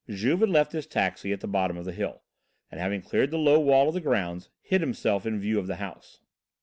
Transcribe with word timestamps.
Juve 0.09 0.39
had 0.39 0.49
left 0.49 0.71
his 0.71 0.87
taxi 0.87 1.31
at 1.31 1.41
the 1.41 1.47
bottom 1.47 1.77
of 1.77 1.85
the 1.85 1.91
hill, 1.91 2.23
and, 2.71 2.79
having 2.81 3.03
cleared 3.03 3.29
the 3.29 3.37
low 3.37 3.59
wall 3.59 3.87
of 3.87 3.93
the 3.93 4.01
grounds, 4.01 4.49
hid 4.63 4.81
himself 4.81 5.27
in 5.27 5.39
view 5.39 5.59
of 5.59 5.67
the 5.67 5.75
house. 5.75 6.21